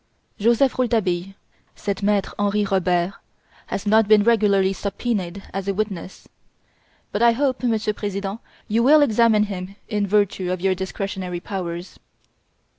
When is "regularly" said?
4.23-4.73